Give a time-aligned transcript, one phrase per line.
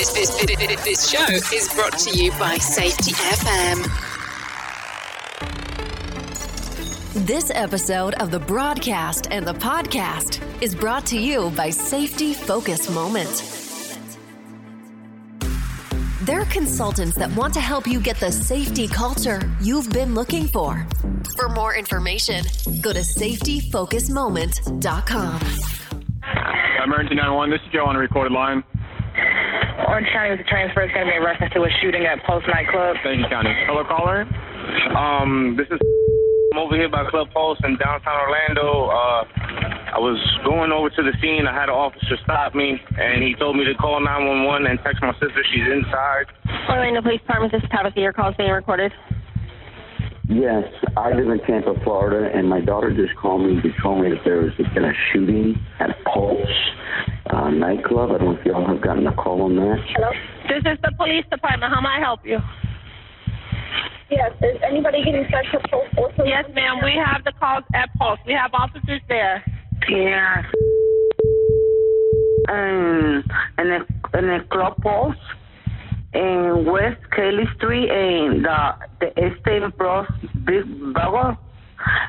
[0.00, 3.84] This, this, this, this show is brought to you by Safety FM.
[7.26, 12.88] This episode of the broadcast and the podcast is brought to you by Safety Focus
[12.88, 13.28] Moment.
[16.22, 20.86] They're consultants that want to help you get the safety culture you've been looking for.
[21.36, 22.46] For more information,
[22.80, 25.40] go to safetyfocusmoment.com.
[26.82, 28.64] Emergency 911, this is Joe on a recorded line.
[29.90, 30.86] Orange County was a transfer.
[30.86, 32.94] is going to be in reference to a shooting at Pulse nightclub.
[33.02, 33.50] Thank you, County.
[33.66, 34.22] Hello, caller.
[34.94, 35.82] Um, this is
[36.54, 38.86] I'm over here by Club Pulse in downtown Orlando.
[38.86, 39.22] Uh,
[39.94, 41.46] I was going over to the scene.
[41.46, 45.02] I had an officer stop me, and he told me to call 911 and text
[45.02, 45.42] my sister.
[45.50, 46.30] She's inside.
[46.70, 47.98] Orlando Police Department, this is Tabitha.
[47.98, 48.94] Your call is being recorded.
[50.30, 54.10] Yes, I live in Tampa, Florida, and my daughter just called me to tell me
[54.10, 56.46] that there has been a shooting at Pulse
[57.60, 58.10] nightclub.
[58.10, 59.78] I don't know if y'all have gotten a call on that.
[59.94, 60.10] Hello?
[60.48, 61.72] This is the police department.
[61.72, 62.38] How may I help you?
[64.10, 65.86] Yes, is anybody getting sent to Pulse?
[65.96, 66.24] Also?
[66.24, 66.80] Yes, ma'am.
[66.82, 68.18] We have the calls at Pulse.
[68.26, 69.44] We have officers there.
[69.88, 70.42] Yeah.
[72.48, 73.22] Um,
[73.58, 75.16] in el, in el Club Pulse,
[76.14, 80.08] en West Kaley Street, en the, the Este Bros
[80.44, 81.38] Big Burger.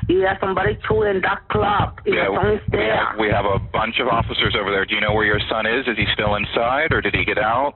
[0.09, 1.99] Yeah, somebody shooting that club.
[2.05, 2.95] Yeah, Yeah, we there.
[2.95, 4.85] have, we have a bunch of officers over there.
[4.85, 5.87] Do you know where your son is?
[5.87, 7.73] Is he still inside, or did he get out?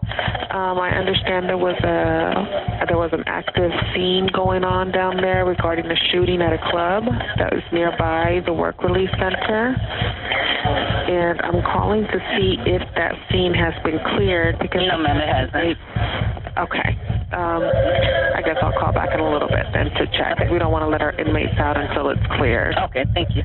[0.51, 5.45] Um, I understand there was a there was an active scene going on down there
[5.45, 7.03] regarding the shooting at a club
[7.37, 13.53] that was nearby the work release center, and I'm calling to see if that scene
[13.53, 15.77] has been cleared because No, ma'am, it hasn't.
[16.57, 16.97] Okay.
[17.31, 17.63] Um,
[18.35, 20.49] I guess I'll call back in a little bit then to check.
[20.51, 22.75] We don't want to let our inmates out until it's cleared.
[22.77, 23.43] Okay, thank you.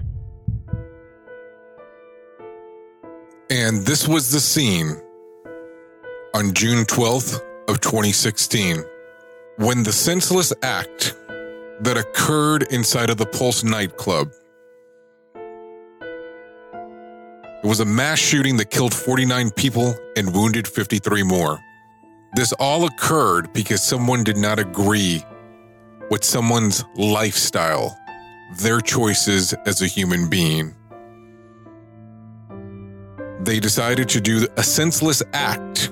[3.51, 5.01] And this was the scene
[6.35, 8.85] on June 12th of 2016
[9.57, 11.17] when the senseless act
[11.81, 14.31] that occurred inside of the Pulse nightclub
[17.63, 21.59] it was a mass shooting that killed 49 people and wounded 53 more.
[22.35, 25.25] This all occurred because someone did not agree
[26.11, 27.99] with someone's lifestyle,
[28.59, 30.75] their choices as a human being
[33.43, 35.91] they decided to do a senseless act.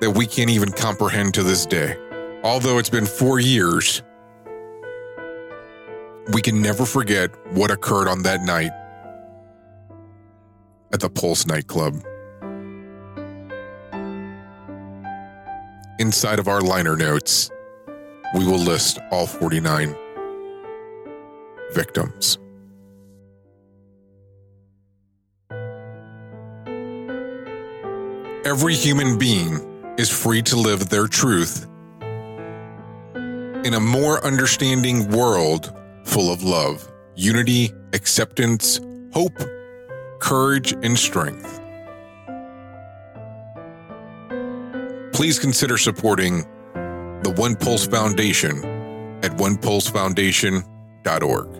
[0.00, 1.96] That we can't even comprehend to this day.
[2.42, 4.02] Although it's been four years,
[6.32, 8.70] we can never forget what occurred on that night
[10.92, 12.02] at the Pulse nightclub.
[15.98, 17.50] Inside of our liner notes,
[18.34, 19.94] we will list all 49
[21.72, 22.38] victims.
[28.44, 31.66] Every human being is free to live their truth
[33.64, 38.80] in a more understanding world full of love, unity, acceptance,
[39.12, 39.38] hope,
[40.20, 41.60] courage, and strength.
[45.12, 46.46] Please consider supporting
[47.22, 48.64] the One Pulse Foundation
[49.22, 51.59] at onepulsefoundation.org.